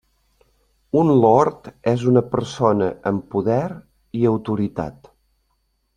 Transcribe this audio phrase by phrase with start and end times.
[1.01, 3.61] Un lord és una persona amb poder
[4.23, 5.13] i autoritat.